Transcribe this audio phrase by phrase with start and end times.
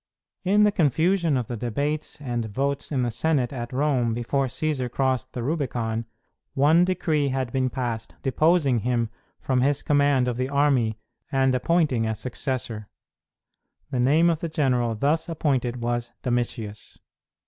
[0.43, 4.89] In the confusion of the debates and votes in the Senate at Rome before Cćsar
[4.91, 6.05] crossed the Rubicon,
[6.55, 10.97] one decree had been passed deposing him from his command of the army
[11.31, 12.89] and appointing a successor.
[13.91, 16.97] The name of the general thus appointed was Domitius.